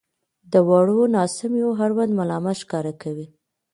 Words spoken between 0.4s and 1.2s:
•د وړو